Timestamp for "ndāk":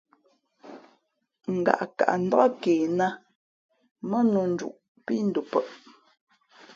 2.23-2.51